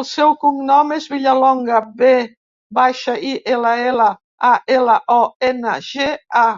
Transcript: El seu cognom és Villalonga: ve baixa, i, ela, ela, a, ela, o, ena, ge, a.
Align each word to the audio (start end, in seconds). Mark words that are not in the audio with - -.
El 0.00 0.06
seu 0.12 0.32
cognom 0.44 0.90
és 0.96 1.06
Villalonga: 1.12 1.78
ve 2.02 2.10
baixa, 2.80 3.16
i, 3.32 3.34
ela, 3.60 3.76
ela, 3.92 4.12
a, 4.52 4.52
ela, 4.80 5.02
o, 5.20 5.24
ena, 5.54 5.80
ge, 5.94 6.14
a. 6.48 6.50